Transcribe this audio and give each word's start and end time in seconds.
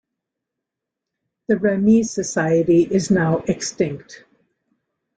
The 1.47 1.57
Remey 1.57 2.01
Society 2.01 2.81
is 2.81 3.11
now 3.11 3.43
extinct. 3.47 4.23